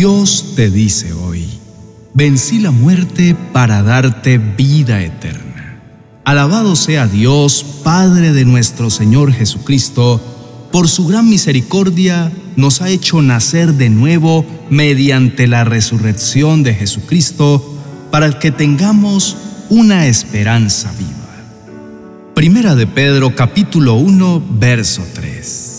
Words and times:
Dios 0.00 0.54
te 0.56 0.70
dice 0.70 1.12
hoy, 1.12 1.46
vencí 2.14 2.58
la 2.58 2.70
muerte 2.70 3.36
para 3.52 3.82
darte 3.82 4.38
vida 4.38 5.02
eterna. 5.02 5.78
Alabado 6.24 6.74
sea 6.74 7.06
Dios, 7.06 7.62
Padre 7.84 8.32
de 8.32 8.46
nuestro 8.46 8.88
Señor 8.88 9.30
Jesucristo, 9.30 10.18
por 10.72 10.88
su 10.88 11.06
gran 11.06 11.28
misericordia 11.28 12.32
nos 12.56 12.80
ha 12.80 12.88
hecho 12.88 13.20
nacer 13.20 13.74
de 13.74 13.90
nuevo 13.90 14.46
mediante 14.70 15.46
la 15.46 15.64
resurrección 15.64 16.62
de 16.62 16.72
Jesucristo, 16.72 17.62
para 18.10 18.38
que 18.38 18.50
tengamos 18.50 19.36
una 19.68 20.06
esperanza 20.06 20.90
viva. 20.98 22.32
Primera 22.32 22.74
de 22.74 22.86
Pedro 22.86 23.34
capítulo 23.34 23.96
1 23.96 24.44
verso 24.58 25.02
3. 25.12 25.69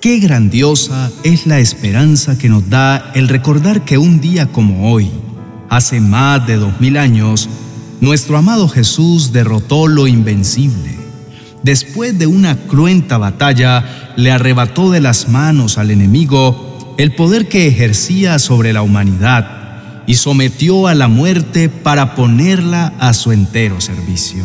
Qué 0.00 0.20
grandiosa 0.20 1.10
es 1.24 1.48
la 1.48 1.58
esperanza 1.58 2.38
que 2.38 2.48
nos 2.48 2.70
da 2.70 3.10
el 3.16 3.26
recordar 3.26 3.84
que 3.84 3.98
un 3.98 4.20
día 4.20 4.46
como 4.46 4.92
hoy, 4.92 5.10
hace 5.70 6.00
más 6.00 6.46
de 6.46 6.54
dos 6.54 6.78
mil 6.78 6.96
años, 6.96 7.48
nuestro 8.00 8.36
amado 8.36 8.68
Jesús 8.68 9.32
derrotó 9.32 9.88
lo 9.88 10.06
invencible. 10.06 10.96
Después 11.64 12.16
de 12.16 12.28
una 12.28 12.56
cruenta 12.56 13.18
batalla, 13.18 14.12
le 14.14 14.30
arrebató 14.30 14.92
de 14.92 15.00
las 15.00 15.28
manos 15.28 15.78
al 15.78 15.90
enemigo 15.90 16.94
el 16.96 17.12
poder 17.16 17.48
que 17.48 17.66
ejercía 17.66 18.38
sobre 18.38 18.72
la 18.72 18.82
humanidad 18.82 20.04
y 20.06 20.14
sometió 20.14 20.86
a 20.86 20.94
la 20.94 21.08
muerte 21.08 21.68
para 21.68 22.14
ponerla 22.14 22.92
a 23.00 23.14
su 23.14 23.32
entero 23.32 23.80
servicio. 23.80 24.44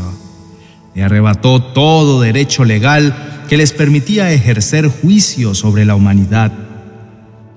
Le 0.95 1.03
arrebató 1.03 1.61
todo 1.61 2.21
derecho 2.21 2.65
legal 2.65 3.32
que 3.53 3.57
les 3.57 3.71
permitía 3.71 4.31
ejercer 4.31 4.87
juicio 4.87 5.53
sobre 5.53 5.85
la 5.85 5.93
humanidad. 5.93 6.51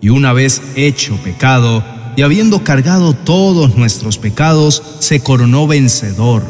Y 0.02 0.10
una 0.10 0.34
vez 0.34 0.60
hecho 0.74 1.16
pecado, 1.24 1.82
y 2.16 2.20
habiendo 2.20 2.62
cargado 2.62 3.14
todos 3.14 3.78
nuestros 3.78 4.18
pecados, 4.18 4.82
se 4.98 5.20
coronó 5.20 5.66
vencedor. 5.66 6.42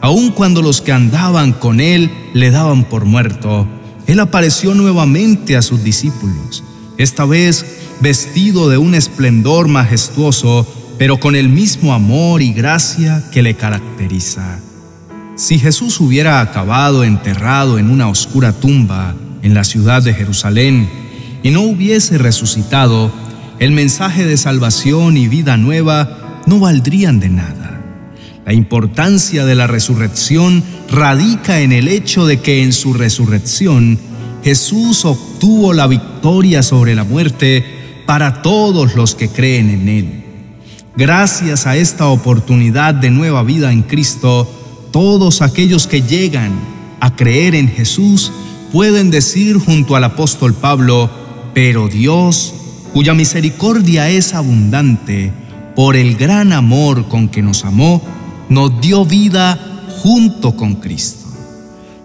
Aun 0.00 0.30
cuando 0.30 0.62
los 0.62 0.80
que 0.80 0.92
andaban 0.92 1.52
con 1.52 1.80
él 1.80 2.10
le 2.32 2.50
daban 2.50 2.84
por 2.84 3.04
muerto, 3.04 3.68
él 4.06 4.18
apareció 4.18 4.74
nuevamente 4.74 5.58
a 5.58 5.60
sus 5.60 5.84
discípulos, 5.84 6.64
esta 6.96 7.26
vez 7.26 7.66
vestido 8.00 8.70
de 8.70 8.78
un 8.78 8.94
esplendor 8.94 9.68
majestuoso, 9.68 10.66
pero 10.96 11.20
con 11.20 11.36
el 11.36 11.50
mismo 11.50 11.92
amor 11.92 12.40
y 12.40 12.54
gracia 12.54 13.22
que 13.30 13.42
le 13.42 13.56
caracteriza. 13.56 14.60
Si 15.36 15.58
Jesús 15.58 16.00
hubiera 16.00 16.40
acabado 16.40 17.04
enterrado 17.04 17.78
en 17.78 17.90
una 17.90 18.08
oscura 18.08 18.54
tumba 18.54 19.14
en 19.42 19.52
la 19.52 19.64
ciudad 19.64 20.02
de 20.02 20.14
Jerusalén 20.14 20.88
y 21.42 21.50
no 21.50 21.60
hubiese 21.60 22.16
resucitado, 22.16 23.12
el 23.58 23.72
mensaje 23.72 24.24
de 24.24 24.38
salvación 24.38 25.18
y 25.18 25.28
vida 25.28 25.58
nueva 25.58 26.42
no 26.46 26.58
valdrían 26.58 27.20
de 27.20 27.28
nada. 27.28 27.82
La 28.46 28.54
importancia 28.54 29.44
de 29.44 29.54
la 29.54 29.66
resurrección 29.66 30.64
radica 30.90 31.60
en 31.60 31.72
el 31.72 31.88
hecho 31.88 32.24
de 32.24 32.40
que 32.40 32.62
en 32.62 32.72
su 32.72 32.94
resurrección 32.94 33.98
Jesús 34.42 35.04
obtuvo 35.04 35.74
la 35.74 35.86
victoria 35.86 36.62
sobre 36.62 36.94
la 36.94 37.04
muerte 37.04 37.62
para 38.06 38.40
todos 38.40 38.94
los 38.94 39.14
que 39.14 39.28
creen 39.28 39.68
en 39.68 39.88
Él. 39.90 40.24
Gracias 40.96 41.66
a 41.66 41.76
esta 41.76 42.06
oportunidad 42.06 42.94
de 42.94 43.10
nueva 43.10 43.42
vida 43.42 43.70
en 43.70 43.82
Cristo, 43.82 44.50
todos 44.96 45.42
aquellos 45.42 45.86
que 45.86 46.00
llegan 46.00 46.58
a 47.00 47.14
creer 47.14 47.54
en 47.54 47.68
Jesús 47.68 48.32
pueden 48.72 49.10
decir 49.10 49.58
junto 49.58 49.94
al 49.94 50.04
apóstol 50.04 50.54
Pablo, 50.54 51.10
pero 51.52 51.88
Dios, 51.88 52.54
cuya 52.94 53.12
misericordia 53.12 54.08
es 54.08 54.32
abundante, 54.32 55.34
por 55.74 55.96
el 55.96 56.16
gran 56.16 56.54
amor 56.54 57.08
con 57.08 57.28
que 57.28 57.42
nos 57.42 57.66
amó, 57.66 58.00
nos 58.48 58.80
dio 58.80 59.04
vida 59.04 59.84
junto 59.98 60.56
con 60.56 60.76
Cristo. 60.76 61.26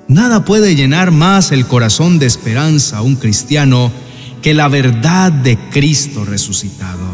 Nada 0.10 0.44
puede 0.44 0.76
llenar 0.76 1.12
más 1.12 1.54
el 1.54 1.68
corazón 1.68 2.20
de 2.20 2.26
esperanza 2.26 2.98
a 2.98 3.04
un 3.04 3.16
cristiano 3.16 3.90
que 4.42 4.54
la 4.54 4.68
verdad 4.68 5.32
de 5.32 5.58
Cristo 5.58 6.26
resucitado. 6.26 7.08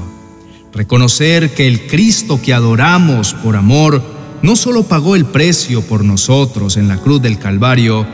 Reconocer 0.73 1.53
que 1.53 1.67
el 1.67 1.85
Cristo 1.85 2.41
que 2.41 2.55
adoramos 2.55 3.35
por 3.35 3.55
amor 3.55 4.16
no 4.41 4.55
solo 4.55 4.83
pagó 4.83 5.15
el 5.15 5.25
precio 5.25 5.81
por 5.81 6.03
nosotros 6.03 6.77
en 6.77 6.87
la 6.87 6.97
cruz 6.97 7.21
del 7.21 7.39
Calvario, 7.39 8.05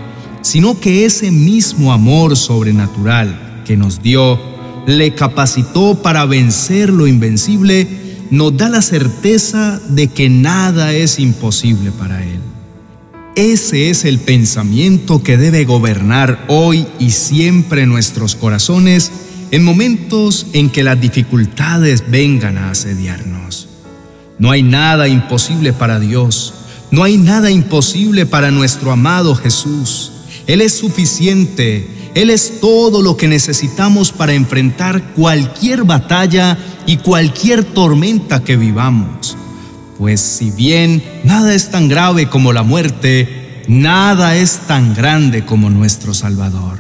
sino 0.42 0.80
que 0.80 1.06
ese 1.06 1.32
mismo 1.32 1.94
amor 1.94 2.36
sobrenatural 2.36 3.62
que 3.66 3.78
nos 3.78 4.02
dio, 4.02 4.40
le 4.86 5.14
capacitó 5.16 6.02
para 6.02 6.26
vencer 6.26 6.90
lo 6.90 7.08
invencible, 7.08 7.88
nos 8.30 8.56
da 8.58 8.70
la 8.70 8.82
certeza 8.82 9.80
de 9.90 10.08
que 10.08 10.30
nada 10.30 10.94
es 10.94 11.20
imposible 11.20 11.92
para 11.92 12.24
Él. 12.24 12.40
Ese 13.36 13.90
es 13.90 14.06
el 14.06 14.20
pensamiento 14.20 15.24
que 15.24 15.38
debe 15.38 15.66
gobernar 15.66 16.46
hoy 16.50 16.86
y 17.00 17.12
siempre 17.12 17.86
nuestros 17.88 18.36
corazones 18.36 19.12
en 19.52 19.64
momentos 19.64 20.48
en 20.54 20.70
que 20.70 20.84
las 20.84 21.00
dificultades 21.00 22.04
vengan 22.10 22.58
a 22.58 22.72
asediarnos. 22.72 23.70
No 24.44 24.52
hay 24.52 24.62
nada 24.62 25.08
imposible 25.08 25.72
para 25.72 26.02
Dios. 26.02 26.54
No 26.92 27.06
hay 27.06 27.18
nada 27.18 27.50
imposible 27.50 28.26
para 28.26 28.52
nuestro 28.52 28.92
amado 28.92 29.36
Jesús. 29.36 30.12
Él 30.48 30.60
es 30.60 30.78
suficiente. 30.78 31.88
Él 32.14 32.30
es 32.30 32.60
todo 32.60 33.02
lo 33.02 33.16
que 33.16 33.30
necesitamos 33.30 34.12
para 34.12 34.34
enfrentar 34.34 35.14
cualquier 35.14 35.86
batalla 35.86 36.58
y 36.86 36.98
cualquier 36.98 37.64
tormenta 37.64 38.44
que 38.44 38.58
vivamos. 38.58 39.38
Pues 39.98 40.20
si 40.20 40.52
bien 40.52 41.02
nada 41.24 41.56
es 41.56 41.72
tan 41.72 41.88
grave 41.88 42.28
como 42.28 42.52
la 42.52 42.64
muerte, 42.64 43.64
nada 43.70 44.36
es 44.36 44.68
tan 44.68 44.94
grande 44.94 45.46
como 45.46 45.70
nuestro 45.70 46.14
Salvador. 46.14 46.80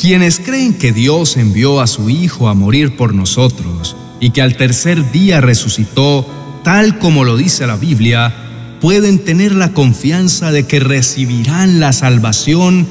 Quienes 0.00 0.40
creen 0.40 0.72
que 0.72 0.92
Dios 0.94 1.36
envió 1.36 1.82
a 1.82 1.86
su 1.86 2.08
Hijo 2.08 2.48
a 2.48 2.54
morir 2.54 2.96
por 2.96 3.12
nosotros 3.12 3.96
y 4.18 4.30
que 4.30 4.40
al 4.40 4.56
tercer 4.56 5.12
día 5.12 5.42
resucitó, 5.42 6.26
tal 6.64 6.98
como 6.98 7.22
lo 7.24 7.36
dice 7.36 7.66
la 7.66 7.76
Biblia, 7.76 8.34
pueden 8.80 9.20
tener 9.20 9.54
la 9.54 9.72
confianza 9.72 10.50
de 10.50 10.66
que 10.66 10.80
recibirán 10.80 11.78
la 11.78 11.92
salvación 11.92 12.86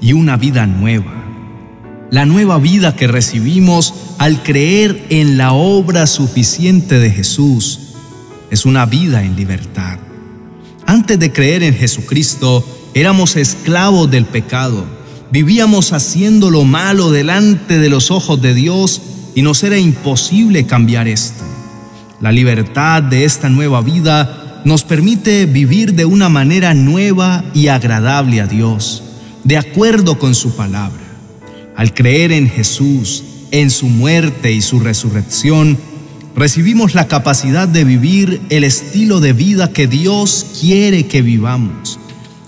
y 0.00 0.12
una 0.12 0.36
vida 0.36 0.66
nueva. 0.66 1.12
La 2.10 2.26
nueva 2.26 2.58
vida 2.58 2.94
que 2.94 3.08
recibimos 3.08 3.94
al 4.18 4.42
creer 4.42 5.06
en 5.08 5.38
la 5.38 5.52
obra 5.52 6.06
suficiente 6.06 6.98
de 6.98 7.10
Jesús 7.10 7.80
es 8.50 8.66
una 8.66 8.86
vida 8.86 9.24
en 9.24 9.34
libertad. 9.34 9.98
Antes 10.86 11.18
de 11.18 11.32
creer 11.32 11.62
en 11.62 11.74
Jesucristo, 11.74 12.64
éramos 12.92 13.36
esclavos 13.36 14.10
del 14.10 14.26
pecado. 14.26 14.84
Vivíamos 15.32 15.94
haciendo 15.94 16.50
lo 16.50 16.64
malo 16.64 17.10
delante 17.10 17.78
de 17.78 17.88
los 17.88 18.10
ojos 18.10 18.40
de 18.42 18.54
Dios 18.54 19.00
y 19.34 19.42
nos 19.42 19.64
era 19.64 19.78
imposible 19.78 20.66
cambiar 20.66 21.08
esto. 21.08 21.53
La 22.24 22.32
libertad 22.32 23.02
de 23.02 23.26
esta 23.26 23.50
nueva 23.50 23.82
vida 23.82 24.62
nos 24.64 24.82
permite 24.82 25.44
vivir 25.44 25.92
de 25.92 26.06
una 26.06 26.30
manera 26.30 26.72
nueva 26.72 27.44
y 27.52 27.68
agradable 27.68 28.40
a 28.40 28.46
Dios, 28.46 29.02
de 29.44 29.58
acuerdo 29.58 30.18
con 30.18 30.34
su 30.34 30.56
palabra. 30.56 31.02
Al 31.76 31.92
creer 31.92 32.32
en 32.32 32.48
Jesús, 32.48 33.24
en 33.50 33.70
su 33.70 33.90
muerte 33.90 34.52
y 34.52 34.62
su 34.62 34.80
resurrección, 34.80 35.76
recibimos 36.34 36.94
la 36.94 37.08
capacidad 37.08 37.68
de 37.68 37.84
vivir 37.84 38.40
el 38.48 38.64
estilo 38.64 39.20
de 39.20 39.34
vida 39.34 39.70
que 39.70 39.86
Dios 39.86 40.46
quiere 40.58 41.06
que 41.06 41.20
vivamos. 41.20 41.98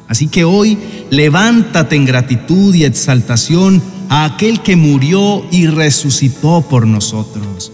Así 0.08 0.28
que 0.28 0.44
hoy 0.44 0.78
levántate 1.10 1.96
en 1.96 2.06
gratitud 2.06 2.74
y 2.74 2.84
exaltación 2.84 3.82
a 4.08 4.24
aquel 4.24 4.62
que 4.62 4.74
murió 4.74 5.44
y 5.50 5.66
resucitó 5.66 6.62
por 6.66 6.86
nosotros. 6.86 7.72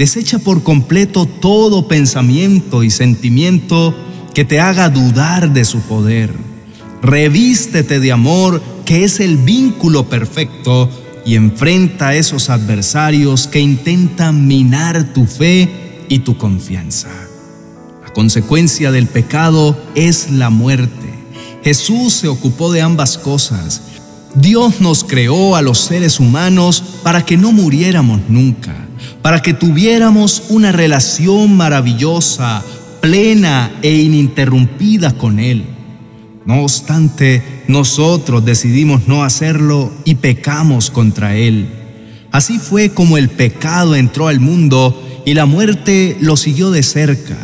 Desecha 0.00 0.38
por 0.38 0.62
completo 0.62 1.26
todo 1.26 1.86
pensamiento 1.86 2.82
y 2.82 2.90
sentimiento 2.90 3.94
que 4.32 4.46
te 4.46 4.58
haga 4.58 4.88
dudar 4.88 5.52
de 5.52 5.66
su 5.66 5.80
poder. 5.80 6.32
Revístete 7.02 8.00
de 8.00 8.10
amor, 8.10 8.62
que 8.86 9.04
es 9.04 9.20
el 9.20 9.36
vínculo 9.36 10.08
perfecto, 10.08 10.88
y 11.26 11.34
enfrenta 11.34 12.08
a 12.08 12.14
esos 12.14 12.48
adversarios 12.48 13.46
que 13.46 13.60
intentan 13.60 14.46
minar 14.46 15.12
tu 15.12 15.26
fe 15.26 15.68
y 16.08 16.20
tu 16.20 16.38
confianza. 16.38 17.10
La 18.02 18.10
consecuencia 18.14 18.92
del 18.92 19.06
pecado 19.06 19.78
es 19.94 20.30
la 20.30 20.48
muerte. 20.48 21.12
Jesús 21.62 22.14
se 22.14 22.28
ocupó 22.28 22.72
de 22.72 22.80
ambas 22.80 23.18
cosas. 23.18 23.82
Dios 24.34 24.80
nos 24.80 25.04
creó 25.04 25.56
a 25.56 25.60
los 25.60 25.78
seres 25.78 26.20
humanos 26.20 26.82
para 27.02 27.22
que 27.26 27.36
no 27.36 27.52
muriéramos 27.52 28.22
nunca 28.30 28.86
para 29.22 29.42
que 29.42 29.54
tuviéramos 29.54 30.44
una 30.48 30.72
relación 30.72 31.56
maravillosa, 31.56 32.62
plena 33.00 33.70
e 33.82 33.94
ininterrumpida 33.94 35.12
con 35.16 35.38
Él. 35.38 35.64
No 36.46 36.62
obstante, 36.62 37.42
nosotros 37.68 38.44
decidimos 38.44 39.06
no 39.06 39.22
hacerlo 39.22 39.92
y 40.04 40.16
pecamos 40.16 40.90
contra 40.90 41.36
Él. 41.36 41.68
Así 42.32 42.58
fue 42.58 42.90
como 42.90 43.18
el 43.18 43.28
pecado 43.28 43.94
entró 43.94 44.28
al 44.28 44.40
mundo 44.40 45.22
y 45.26 45.34
la 45.34 45.46
muerte 45.46 46.16
lo 46.20 46.36
siguió 46.36 46.70
de 46.70 46.82
cerca. 46.82 47.36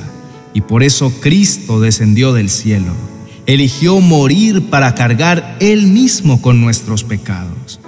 Y 0.55 0.62
por 0.62 0.82
eso 0.82 1.12
Cristo 1.20 1.81
descendió 1.81 2.32
del 2.32 2.49
cielo. 2.49 2.94
Eligió 3.46 4.00
morir 4.00 4.70
para 4.70 4.94
cargar 4.94 5.56
Él 5.61 5.87
mismo 5.87 6.40
con 6.40 6.61
nuestros 6.61 7.05
pecados. 7.05 7.79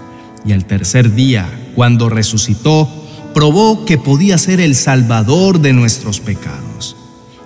Y 0.45 0.53
al 0.53 0.67
tercer 0.67 1.15
día, 1.15 1.49
cuando 1.75 2.09
resucitó, 2.09 2.98
probó 3.39 3.85
que 3.85 3.99
podía 3.99 4.37
ser 4.37 4.59
el 4.59 4.75
Salvador 4.75 5.61
de 5.61 5.73
nuestros 5.73 6.19
pecados. 6.19 6.97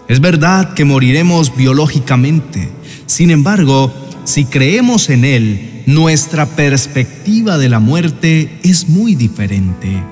Es 0.08 0.20
verdad 0.20 0.72
que 0.72 0.86
moriremos 0.86 1.54
biológicamente. 1.54 2.70
Sin 3.04 3.30
embargo, 3.30 3.92
si 4.24 4.46
creemos 4.46 5.10
en 5.10 5.26
Él, 5.26 5.82
nuestra 5.84 6.46
perspectiva 6.46 7.58
de 7.58 7.68
la 7.68 7.78
muerte 7.78 8.58
es 8.62 8.88
muy 8.88 9.16
diferente. 9.16 10.02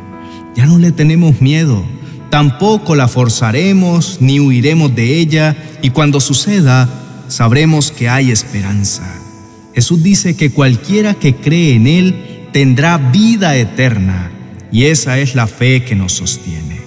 Ya 0.55 0.67
no 0.67 0.77
le 0.77 0.93
tenemos 0.93 1.41
miedo, 1.41 1.83
tampoco 2.29 2.94
la 2.94 3.09
forzaremos 3.09 4.19
ni 4.21 4.38
huiremos 4.38 4.94
de 4.94 5.19
ella 5.19 5.56
y 5.81 5.88
cuando 5.88 6.21
suceda, 6.21 6.91
sabremos 7.29 7.91
que 7.91 8.11
hay 8.11 8.31
esperanza. 8.31 9.11
Jesús 9.75 10.03
dice 10.03 10.37
que 10.37 10.50
cualquiera 10.50 11.15
que 11.15 11.37
cree 11.37 11.73
en 11.73 11.87
Él 11.87 12.49
tendrá 12.53 12.99
vida 12.99 13.56
eterna 13.56 14.33
y 14.73 14.85
esa 14.85 15.19
es 15.19 15.35
la 15.35 15.47
fe 15.47 15.85
que 15.85 15.95
nos 15.95 16.13
sostiene. 16.13 16.81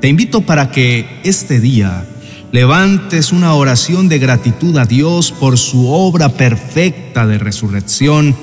Te 0.00 0.08
invito 0.08 0.42
para 0.42 0.70
que 0.70 1.20
este 1.24 1.60
día 1.60 2.06
levantes 2.52 3.32
una 3.32 3.54
oración 3.54 4.08
de 4.08 4.18
gratitud 4.18 4.76
a 4.78 4.84
Dios 4.84 5.32
por 5.32 5.58
su 5.58 5.88
obra 5.88 6.28
perfecta 6.28 7.26
de 7.26 7.38
resurrección 7.38 8.36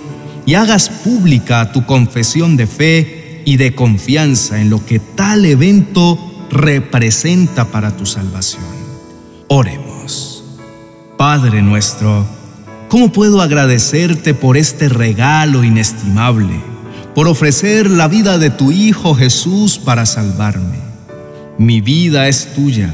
y 0.46 0.56
hagas 0.56 0.90
pública 0.90 1.72
tu 1.72 1.86
confesión 1.86 2.58
de 2.58 2.68
fe 2.68 3.42
y 3.46 3.58
de 3.58 3.76
confianza 3.76 4.62
en 4.62 4.70
lo 4.70 4.86
que 4.86 5.00
tal 5.00 5.46
evento 5.46 6.18
representa 6.50 7.66
para 7.66 7.96
tu 7.96 8.06
salvación. 8.06 8.64
Oremos. 9.48 10.44
Padre 11.18 11.62
nuestro, 11.62 12.26
¿cómo 12.90 13.12
puedo 13.12 13.42
agradecerte 13.42 14.34
por 14.34 14.58
este 14.58 14.90
regalo 14.90 15.64
inestimable, 15.64 16.73
por 17.16 17.28
ofrecer 17.28 17.90
la 17.90 18.08
vida 18.08 18.38
de 18.38 18.50
tu 18.50 18.72
Hijo 18.72 19.16
Jesús 19.16 19.80
para 19.80 20.06
salvarme? 20.06 20.78
Mi 21.58 21.82
vida 21.82 22.28
es 22.28 22.54
tuya 22.56 22.94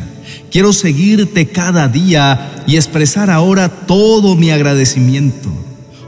Quiero 0.52 0.74
seguirte 0.74 1.48
cada 1.48 1.88
día 1.88 2.64
y 2.66 2.76
expresar 2.76 3.30
ahora 3.30 3.70
todo 3.70 4.36
mi 4.36 4.50
agradecimiento. 4.50 5.50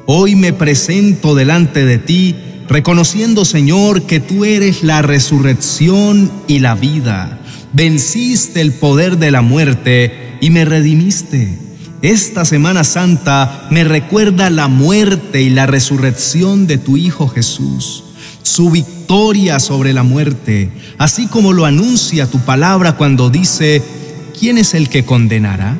Hoy 0.07 0.35
me 0.35 0.51
presento 0.51 1.35
delante 1.35 1.85
de 1.85 1.99
ti, 1.99 2.35
reconociendo, 2.67 3.45
Señor, 3.45 4.03
que 4.03 4.19
tú 4.19 4.43
eres 4.43 4.83
la 4.83 5.03
resurrección 5.03 6.31
y 6.47 6.59
la 6.59 6.73
vida. 6.73 7.39
Venciste 7.73 8.61
el 8.61 8.73
poder 8.73 9.17
de 9.17 9.31
la 9.31 9.41
muerte 9.41 10.37
y 10.41 10.49
me 10.49 10.65
redimiste. 10.65 11.59
Esta 12.01 12.45
Semana 12.45 12.83
Santa 12.83 13.67
me 13.69 13.83
recuerda 13.83 14.49
la 14.49 14.67
muerte 14.67 15.43
y 15.43 15.51
la 15.51 15.67
resurrección 15.67 16.65
de 16.65 16.79
tu 16.79 16.97
Hijo 16.97 17.27
Jesús, 17.27 18.03
su 18.41 18.71
victoria 18.71 19.59
sobre 19.59 19.93
la 19.93 20.01
muerte, 20.01 20.71
así 20.97 21.27
como 21.27 21.53
lo 21.53 21.65
anuncia 21.65 22.25
tu 22.25 22.39
palabra 22.39 22.93
cuando 22.93 23.29
dice, 23.29 23.83
¿quién 24.39 24.57
es 24.57 24.73
el 24.73 24.89
que 24.89 25.05
condenará? 25.05 25.77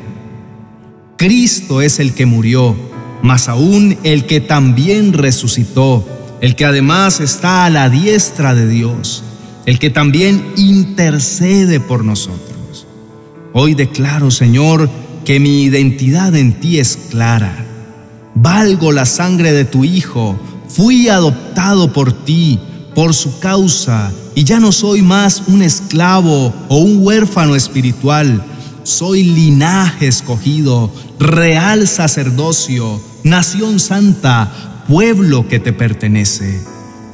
Cristo 1.16 1.82
es 1.82 1.98
el 1.98 2.14
que 2.14 2.24
murió, 2.24 2.76
mas 3.22 3.48
aún 3.48 3.98
el 4.04 4.24
que 4.24 4.40
también 4.40 5.14
resucitó, 5.14 6.06
el 6.40 6.54
que 6.54 6.66
además 6.66 7.18
está 7.18 7.64
a 7.64 7.70
la 7.70 7.90
diestra 7.90 8.54
de 8.54 8.68
Dios, 8.68 9.24
el 9.66 9.80
que 9.80 9.90
también 9.90 10.52
intercede 10.56 11.80
por 11.80 12.04
nosotros. 12.04 12.86
Hoy 13.52 13.74
declaro, 13.74 14.30
Señor, 14.30 14.88
que 15.24 15.40
mi 15.40 15.62
identidad 15.62 16.34
en 16.34 16.58
ti 16.60 16.78
es 16.78 16.98
clara. 17.10 17.66
Valgo 18.34 18.92
la 18.92 19.06
sangre 19.06 19.52
de 19.52 19.64
tu 19.64 19.84
Hijo, 19.84 20.38
fui 20.68 21.08
adoptado 21.08 21.92
por 21.92 22.12
ti, 22.24 22.58
por 22.94 23.14
su 23.14 23.38
causa, 23.38 24.12
y 24.34 24.44
ya 24.44 24.60
no 24.60 24.72
soy 24.72 25.02
más 25.02 25.44
un 25.46 25.62
esclavo 25.62 26.52
o 26.68 26.78
un 26.78 27.04
huérfano 27.04 27.54
espiritual, 27.54 28.42
soy 28.82 29.22
linaje 29.22 30.08
escogido, 30.08 30.90
real 31.18 31.86
sacerdocio, 31.86 33.00
nación 33.22 33.78
santa, 33.78 34.84
pueblo 34.88 35.46
que 35.46 35.60
te 35.60 35.72
pertenece. 35.72 36.71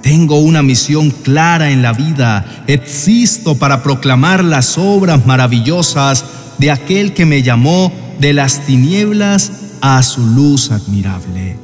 Tengo 0.08 0.38
una 0.38 0.62
misión 0.62 1.10
clara 1.10 1.70
en 1.70 1.82
la 1.82 1.92
vida, 1.92 2.64
existo 2.66 3.58
para 3.58 3.82
proclamar 3.82 4.42
las 4.42 4.78
obras 4.78 5.26
maravillosas 5.26 6.24
de 6.56 6.70
aquel 6.70 7.12
que 7.12 7.26
me 7.26 7.42
llamó 7.42 7.92
de 8.18 8.32
las 8.32 8.64
tinieblas 8.64 9.52
a 9.82 10.02
su 10.02 10.24
luz 10.24 10.70
admirable. 10.70 11.58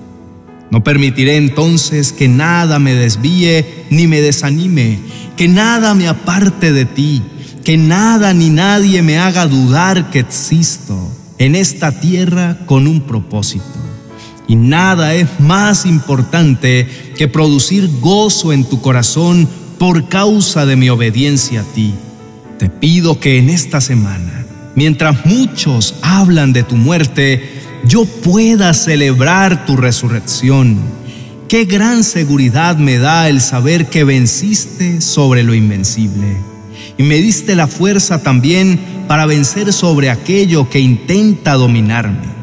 No 0.71 0.85
permitiré 0.85 1.37
entonces 1.37 2.13
que 2.13 2.29
nada 2.29 2.79
me 2.79 2.93
desvíe 2.93 3.87
ni 3.89 4.07
me 4.07 4.21
desanime, 4.21 4.99
que 5.39 5.49
nada 5.49 5.95
me 5.95 6.07
aparte 6.07 6.71
de 6.75 6.85
ti 6.85 7.23
que 7.65 7.79
nada 7.79 8.35
ni 8.35 8.51
nadie 8.51 9.01
me 9.01 9.19
haga 9.19 9.47
dudar 9.47 10.11
que 10.11 10.19
existo 10.19 11.11
en 11.39 11.55
esta 11.55 11.99
tierra 11.99 12.59
con 12.67 12.87
un 12.87 13.01
propósito. 13.01 13.65
Y 14.47 14.57
nada 14.57 15.15
es 15.15 15.29
más 15.41 15.87
importante 15.87 16.89
que 17.17 17.29
producir 17.29 17.91
gozo 18.01 18.53
en 18.53 18.65
tu 18.65 18.81
corazón 18.81 19.49
por 19.79 20.09
causa 20.09 20.67
de 20.67 20.77
mi 20.77 20.91
obediencia 20.91 21.63
a 21.63 21.65
ti. 21.65 21.95
Te 22.59 22.69
pido 22.69 23.19
que 23.19 23.39
en 23.39 23.49
esta 23.49 23.81
semana, 23.81 24.45
mientras 24.75 25.25
muchos 25.27 25.97
hablan 26.03 26.53
de 26.53 26.63
tu 26.63 26.77
muerte, 26.77 27.43
yo 27.87 28.05
pueda 28.05 28.75
celebrar 28.75 29.67
tu 29.67 29.77
resurrección. 29.77 30.79
Qué 31.49 31.65
gran 31.65 32.05
seguridad 32.05 32.77
me 32.77 32.99
da 32.99 33.29
el 33.29 33.41
saber 33.41 33.87
que 33.87 34.05
venciste 34.05 35.01
sobre 35.01 35.43
lo 35.43 35.55
invencible 35.55 36.55
y 36.97 37.03
me 37.03 37.17
diste 37.17 37.55
la 37.55 37.67
fuerza 37.67 38.23
también 38.23 38.79
para 39.09 39.27
vencer 39.27 39.73
sobre 39.73 40.11
aquello 40.11 40.69
que 40.69 40.81
intenta 40.81 41.55
dominarme. 41.55 42.34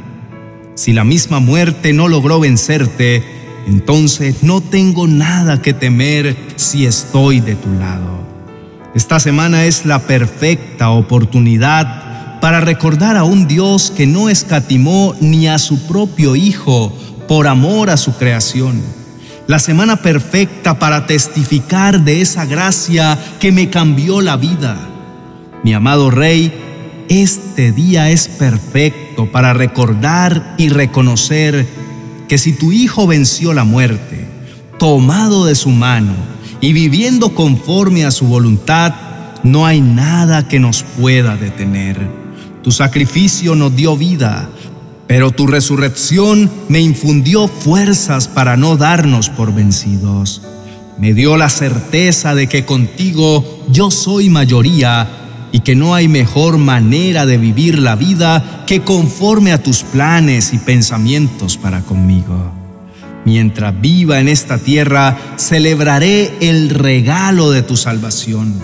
Si 0.76 0.94
la 0.94 1.04
misma 1.04 1.40
muerte 1.40 1.94
no 1.94 2.08
logró 2.08 2.40
vencerte, 2.40 3.24
entonces 3.68 4.44
no 4.44 4.62
tengo 4.62 5.08
nada 5.08 5.62
que 5.62 5.74
temer 5.74 6.36
si 6.56 6.86
estoy 6.86 7.40
de 7.40 7.56
tu 7.56 7.72
lado. 7.74 8.22
Esta 8.96 9.20
semana 9.20 9.66
es 9.66 9.86
la 9.86 10.00
perfecta 10.00 10.90
oportunidad 10.90 12.40
para 12.42 12.60
recordar 12.60 13.18
a 13.18 13.24
un 13.24 13.48
Dios 13.48 13.92
que 13.96 14.08
no 14.08 14.30
escatimó 14.30 15.16
ni 15.22 15.48
a 15.48 15.60
su 15.60 15.88
propio 15.88 16.36
Hijo 16.36 16.92
por 17.28 17.48
amor 17.48 17.90
a 17.90 17.98
su 17.98 18.16
creación 18.18 18.82
la 19.52 19.60
semana 19.60 19.98
perfecta 19.98 20.80
para 20.80 21.06
testificar 21.06 22.06
de 22.06 22.22
esa 22.22 22.46
gracia 22.46 23.20
que 23.38 23.52
me 23.52 23.70
cambió 23.70 24.22
la 24.22 24.38
vida. 24.38 24.78
Mi 25.62 25.74
amado 25.74 26.10
Rey, 26.10 26.54
este 27.10 27.74
día 27.74 28.12
es 28.12 28.30
perfecto 28.30 29.11
para 29.28 29.54
recordar 29.54 30.56
y 30.58 30.70
reconocer 30.70 31.68
que 32.28 32.38
si 32.38 32.54
tu 32.54 32.72
Hijo 32.72 33.08
venció 33.08 33.54
la 33.54 33.64
muerte, 33.64 34.26
tomado 34.80 35.46
de 35.46 35.56
su 35.56 35.70
mano 35.70 36.14
y 36.62 36.74
viviendo 36.74 37.36
conforme 37.36 38.06
a 38.06 38.12
su 38.12 38.26
voluntad, 38.26 38.94
no 39.44 39.66
hay 39.66 39.82
nada 39.82 40.48
que 40.48 40.60
nos 40.60 40.84
pueda 40.84 41.36
detener. 41.36 41.98
Tu 42.64 42.72
sacrificio 42.72 43.56
nos 43.56 43.76
dio 43.76 43.98
vida, 43.98 44.50
pero 45.08 45.32
tu 45.32 45.48
resurrección 45.48 46.50
me 46.70 46.80
infundió 46.80 47.48
fuerzas 47.48 48.28
para 48.28 48.56
no 48.56 48.78
darnos 48.78 49.30
por 49.30 49.54
vencidos. 49.54 50.42
Me 50.98 51.14
dio 51.14 51.36
la 51.38 51.50
certeza 51.50 52.36
de 52.36 52.48
que 52.48 52.64
contigo 52.64 53.66
yo 53.70 53.92
soy 53.92 54.30
mayoría 54.30 55.21
y 55.52 55.62
que 55.62 55.76
no 55.76 55.96
hay 55.96 56.08
mejor 56.08 56.58
manera 56.58 57.26
de 57.26 57.38
vivir 57.38 57.80
la 57.80 57.96
vida 57.96 58.64
que 58.66 58.82
conforme 58.82 59.52
a 59.52 59.62
tus 59.62 59.84
planes 59.84 60.54
y 60.54 60.58
pensamientos 60.58 61.58
para 61.58 61.82
conmigo. 61.82 62.52
Mientras 63.26 63.80
viva 63.80 64.20
en 64.20 64.28
esta 64.28 64.58
tierra, 64.58 65.18
celebraré 65.38 66.34
el 66.42 66.70
regalo 66.70 67.52
de 67.52 67.62
tu 67.62 67.78
salvación. 67.78 68.56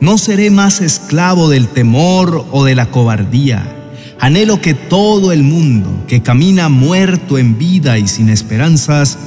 No 0.00 0.16
seré 0.16 0.50
más 0.50 0.80
esclavo 0.80 1.50
del 1.50 1.68
temor 1.68 2.46
o 2.50 2.64
de 2.64 2.74
la 2.74 2.90
cobardía 2.90 3.76
Anhelo 4.20 4.60
que 4.60 4.74
todo 4.74 5.32
el 5.32 5.42
mundo 5.42 6.04
que 6.06 6.22
camina 6.22 6.68
muerto 6.68 7.38
en 7.38 7.56
vida 7.56 7.98
y 7.98 8.06
sin 8.06 8.28
esperanzas 8.28 9.18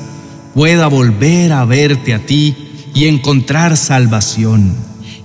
pueda 0.53 0.86
volver 0.86 1.51
a 1.51 1.65
verte 1.65 2.13
a 2.13 2.19
ti 2.19 2.55
y 2.93 3.07
encontrar 3.07 3.75
salvación. 3.75 4.75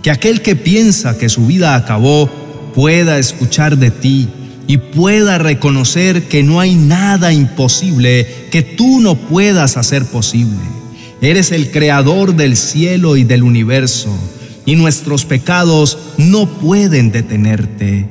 Que 0.03 0.11
aquel 0.11 0.43
que 0.43 0.57
piensa 0.57 1.19
que 1.19 1.29
su 1.29 1.47
vida 1.47 1.75
acabó 1.75 2.29
pueda 2.75 3.19
escuchar 3.19 3.79
de 3.79 3.91
ti 3.91 4.29
y 4.69 4.77
pueda 4.77 5.39
reconocer 5.39 6.29
que 6.29 6.43
no 6.43 6.61
hay 6.61 6.75
nada 6.75 7.33
imposible 7.33 8.27
que 8.51 8.63
tú 8.63 9.01
no 9.01 9.17
puedas 9.17 9.77
hacer 9.77 10.05
posible. 10.05 10.59
Eres 11.21 11.51
el 11.51 11.71
creador 11.71 12.37
del 12.37 12.57
cielo 12.57 13.17
y 13.17 13.25
del 13.25 13.43
universo, 13.43 14.17
y 14.67 14.77
nuestros 14.77 15.25
pecados 15.25 15.99
no 16.19 16.47
pueden 16.47 17.11
detenerte. 17.11 18.07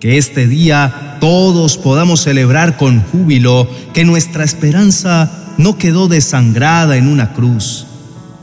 Que 0.00 0.16
este 0.16 0.48
día 0.48 1.18
todos 1.20 1.76
podamos 1.76 2.22
celebrar 2.22 2.78
con 2.78 3.02
júbilo 3.02 3.68
que 3.92 4.06
nuestra 4.06 4.42
esperanza 4.42 5.30
no 5.58 5.76
quedó 5.76 6.08
desangrada 6.08 6.96
en 6.96 7.06
una 7.06 7.34
cruz. 7.34 7.86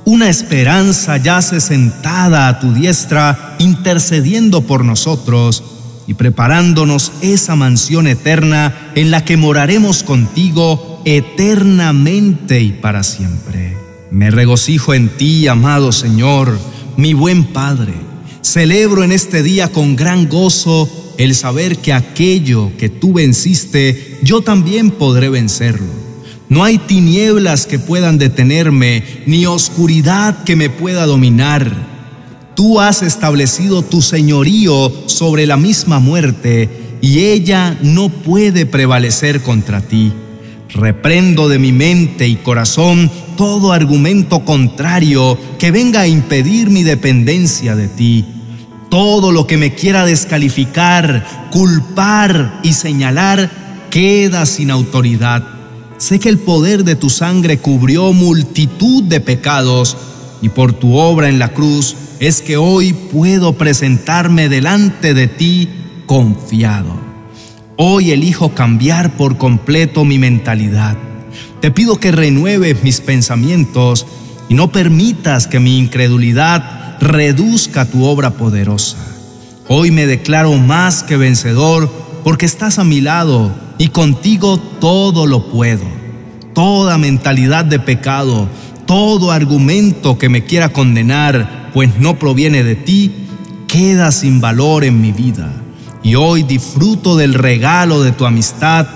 Una 0.08 0.30
esperanza 0.30 1.18
yace 1.18 1.60
sentada 1.60 2.48
a 2.48 2.60
tu 2.62 2.72
diestra, 2.74 3.58
intercediendo 3.60 4.62
por 4.62 4.86
nosotros 4.86 5.62
y 6.08 6.14
preparándonos 6.14 7.12
esa 7.20 7.58
mansión 7.58 8.08
eterna 8.08 8.94
en 8.96 9.12
la 9.12 9.26
que 9.26 9.36
moraremos 9.36 10.04
contigo 10.04 11.02
eternamente 11.04 12.62
y 12.62 12.72
para 12.72 13.04
siempre. 13.04 13.76
Me 14.10 14.32
regocijo 14.32 14.94
en 14.94 15.10
ti, 15.10 15.46
amado 15.50 15.92
Señor, 15.92 16.58
mi 16.96 17.12
buen 17.12 17.44
Padre. 17.44 17.94
Celebro 18.42 19.04
en 19.04 19.12
este 19.12 19.44
día 19.44 19.74
con 19.74 19.98
gran 19.98 20.30
gozo 20.30 20.90
el 21.18 21.36
saber 21.36 21.80
que 21.80 21.92
aquello 21.92 22.72
que 22.78 22.88
tú 22.88 23.12
venciste, 23.12 24.20
yo 24.24 24.40
también 24.40 24.90
podré 24.90 25.28
vencerlo. 25.28 26.07
No 26.50 26.64
hay 26.64 26.78
tinieblas 26.78 27.66
que 27.66 27.78
puedan 27.78 28.18
detenerme, 28.18 29.04
ni 29.26 29.46
oscuridad 29.46 30.44
que 30.46 30.56
me 30.56 30.70
pueda 30.70 31.06
dominar. 31.06 31.70
Tú 32.56 32.80
has 32.80 33.02
establecido 33.04 33.82
tu 33.82 34.02
señorío 34.02 34.92
sobre 35.08 35.46
la 35.46 35.58
misma 35.58 36.00
muerte, 36.00 36.70
y 37.02 37.20
ella 37.20 37.78
no 37.82 38.10
puede 38.10 38.66
prevalecer 38.66 39.42
contra 39.42 39.82
ti. 39.82 40.14
Reprendo 40.70 41.50
de 41.50 41.60
mi 41.60 41.72
mente 41.72 42.28
y 42.28 42.38
corazón 42.38 43.12
todo 43.36 43.74
argumento 43.74 44.44
contrario 44.46 45.38
que 45.60 45.72
venga 45.72 46.02
a 46.02 46.08
impedir 46.08 46.70
mi 46.70 46.84
dependencia 46.84 47.76
de 47.76 47.88
ti. 47.88 48.26
Todo 48.90 49.32
lo 49.32 49.48
que 49.48 49.58
me 49.58 49.76
quiera 49.76 50.06
descalificar, 50.06 51.50
culpar 51.52 52.62
y 52.64 52.74
señalar 52.74 53.50
queda 53.90 54.46
sin 54.46 54.72
autoridad. 54.72 55.57
Sé 55.98 56.20
que 56.20 56.30
el 56.30 56.38
poder 56.38 56.84
de 56.84 56.96
tu 56.96 57.10
sangre 57.10 57.58
cubrió 57.58 58.14
multitud 58.14 59.04
de 59.04 59.20
pecados 59.20 59.98
y 60.44 60.50
por 60.50 60.74
tu 60.74 60.96
obra 60.96 61.28
en 61.28 61.40
la 61.40 61.54
cruz 61.54 61.96
es 62.20 62.42
que 62.42 62.56
hoy 62.56 62.94
puedo 62.94 63.54
presentarme 63.54 64.48
delante 64.48 65.16
de 65.16 65.28
ti 65.28 65.70
confiado. 66.06 66.96
Hoy 67.78 68.12
elijo 68.12 68.54
cambiar 68.54 69.18
por 69.18 69.38
completo 69.38 70.06
mi 70.06 70.20
mentalidad. 70.20 70.98
Te 71.62 71.72
pido 71.72 72.00
que 72.00 72.12
renueves 72.12 72.84
mis 72.84 73.02
pensamientos 73.02 74.06
y 74.50 74.54
no 74.54 74.72
permitas 74.72 75.48
que 75.48 75.60
mi 75.60 75.80
incredulidad 75.80 76.98
reduzca 77.00 77.86
tu 77.86 78.06
obra 78.06 78.32
poderosa. 78.32 78.98
Hoy 79.68 79.90
me 79.92 80.06
declaro 80.06 80.54
más 80.54 81.04
que 81.04 81.18
vencedor 81.18 81.92
porque 82.28 82.46
estás 82.46 82.78
a 82.78 82.84
mi 82.84 83.00
lado 83.00 83.56
y 83.78 83.88
contigo 83.88 84.60
todo 84.60 85.28
lo 85.28 85.50
puedo. 85.50 85.86
Toda 86.54 86.98
mentalidad 86.98 87.64
de 87.64 87.80
pecado, 87.80 88.50
todo 88.86 89.32
argumento 89.32 90.18
que 90.18 90.28
me 90.28 90.44
quiera 90.44 90.74
condenar, 90.74 91.70
pues 91.74 91.98
no 92.02 92.20
proviene 92.20 92.66
de 92.66 92.76
ti, 92.76 93.14
queda 93.66 94.12
sin 94.12 94.42
valor 94.42 94.84
en 94.84 95.00
mi 95.00 95.14
vida 95.14 95.50
y 96.04 96.16
hoy 96.16 96.44
disfruto 96.44 97.16
del 97.16 97.34
regalo 97.34 98.04
de 98.04 98.12
tu 98.12 98.26
amistad 98.26 98.88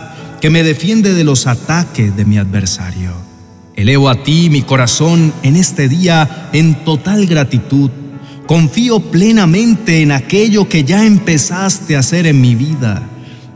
que 0.41 0.49
me 0.49 0.61
defiende 0.61 1.13
de 1.13 1.23
los 1.23 1.47
ataques 1.47 2.13
de 2.17 2.25
mi 2.25 2.37
adversario. 2.37 3.13
Elevo 3.77 4.09
a 4.09 4.23
ti 4.23 4.49
mi 4.49 4.63
corazón 4.63 5.31
en 5.41 5.55
este 5.55 5.87
día 5.87 6.49
en 6.51 6.83
total 6.83 7.27
gratitud. 7.27 7.91
Confío 8.45 8.99
plenamente 8.99 10.01
en 10.01 10.11
aquello 10.11 10.67
que 10.67 10.83
ya 10.83 11.05
empezaste 11.05 11.95
a 11.95 11.99
hacer 11.99 12.27
en 12.27 12.41
mi 12.41 12.55
vida. 12.55 13.07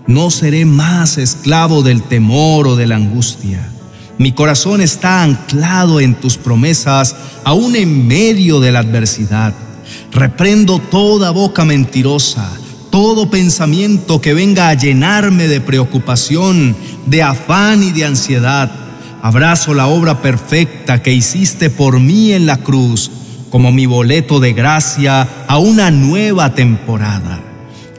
No 0.08 0.32
seré 0.32 0.66
más 0.66 1.18
esclavo 1.18 1.84
del 1.84 2.04
temor 2.04 2.68
o 2.68 2.76
de 2.76 2.88
la 2.88 2.96
angustia. 2.96 3.70
Mi 4.18 4.32
corazón 4.32 4.82
está 4.82 5.24
anclado 5.24 6.00
en 6.00 6.16
tus 6.16 6.38
promesas, 6.38 7.16
aún 7.44 7.76
en 7.76 8.08
medio 8.08 8.60
de 8.60 8.72
la 8.72 8.80
adversidad. 8.80 9.54
Reprendo 10.12 10.80
toda 10.80 11.32
boca 11.32 11.66
mentirosa 11.66 12.50
todo 12.96 13.30
pensamiento 13.30 14.22
que 14.22 14.34
venga 14.34 14.70
a 14.70 14.74
llenarme 14.74 15.50
de 15.50 15.60
preocupación, 15.60 16.78
de 17.06 17.24
afán 17.24 17.84
y 17.84 17.92
de 17.92 18.06
ansiedad. 18.06 18.72
Abrazo 19.22 19.74
la 19.74 19.88
obra 19.88 20.22
perfecta 20.22 21.04
que 21.04 21.12
hiciste 21.12 21.70
por 21.70 22.00
mí 22.00 22.32
en 22.32 22.46
la 22.46 22.56
cruz 22.60 23.12
como 23.50 23.74
mi 23.74 23.86
boleto 23.86 24.40
de 24.40 24.54
gracia 24.54 25.28
a 25.46 25.58
una 25.58 25.92
nueva 25.92 26.54
temporada, 26.56 27.42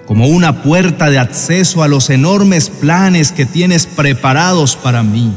como 0.07 0.29
una 0.29 0.63
puerta 0.63 1.11
de 1.11 1.19
acceso 1.19 1.83
a 1.83 1.89
los 1.89 2.11
enormes 2.11 2.71
planes 2.71 3.33
que 3.33 3.45
tienes 3.45 3.87
preparados 3.87 4.77
para 4.77 5.03
mí. 5.03 5.33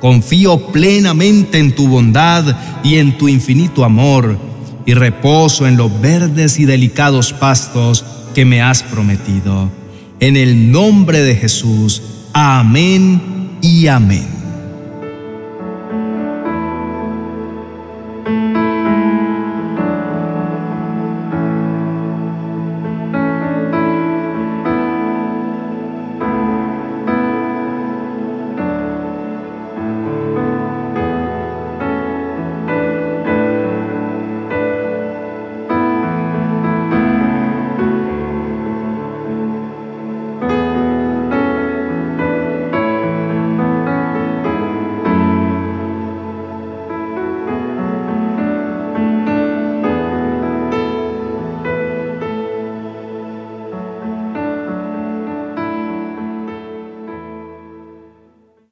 Confío 0.00 0.72
plenamente 0.72 1.58
en 1.58 1.74
tu 1.74 1.86
bondad 1.86 2.56
y 2.82 2.96
en 2.96 3.16
tu 3.16 3.28
infinito 3.28 3.84
amor 3.84 4.36
y 4.84 4.94
reposo 4.94 5.66
en 5.66 5.76
los 5.76 6.00
verdes 6.00 6.58
y 6.58 6.64
delicados 6.64 7.32
pastos 7.32 8.04
que 8.34 8.44
me 8.44 8.60
has 8.60 8.82
prometido. 8.82 9.70
En 10.18 10.36
el 10.36 10.72
nombre 10.72 11.20
de 11.22 11.36
Jesús, 11.36 12.02
amén 12.32 13.58
y 13.60 13.86
amén. 13.86 14.41